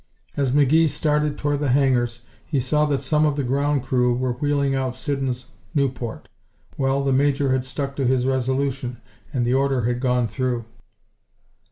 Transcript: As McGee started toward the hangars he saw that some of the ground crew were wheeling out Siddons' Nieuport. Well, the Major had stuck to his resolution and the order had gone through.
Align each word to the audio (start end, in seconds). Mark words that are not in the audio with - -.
As 0.35 0.51
McGee 0.51 0.87
started 0.89 1.37
toward 1.37 1.59
the 1.59 1.69
hangars 1.69 2.21
he 2.43 2.59
saw 2.59 2.85
that 2.85 3.01
some 3.01 3.23
of 3.23 3.35
the 3.35 3.43
ground 3.43 3.83
crew 3.83 4.15
were 4.15 4.33
wheeling 4.33 4.73
out 4.73 4.95
Siddons' 4.95 5.51
Nieuport. 5.75 6.27
Well, 6.75 7.03
the 7.03 7.13
Major 7.13 7.51
had 7.51 7.63
stuck 7.63 7.95
to 7.97 8.07
his 8.07 8.25
resolution 8.25 8.99
and 9.31 9.45
the 9.45 9.53
order 9.53 9.83
had 9.83 9.99
gone 9.99 10.27
through. 10.27 10.65